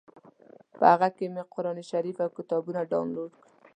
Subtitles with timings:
[0.77, 3.45] په هغه کې مې قران شریف او کتابونه ډاونلوډ کړل.